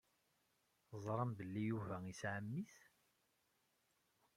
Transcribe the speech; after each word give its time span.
Teẓṛam 0.89 1.31
belli 1.37 1.63
Yuba 1.69 1.95
yesɛa 2.07 2.39
mmi-s? 2.43 2.75